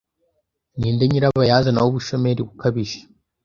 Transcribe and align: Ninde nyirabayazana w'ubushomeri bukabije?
Ninde 0.79 1.03
nyirabayazana 1.07 1.79
w'ubushomeri 1.83 2.41
bukabije? 2.47 2.99